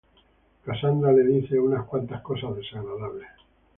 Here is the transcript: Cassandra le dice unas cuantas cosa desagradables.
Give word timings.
Cassandra 0.65 1.11
le 1.11 1.21
dice 1.23 1.59
unas 1.59 1.85
cuantas 1.85 2.23
cosa 2.23 2.51
desagradables. 2.51 3.27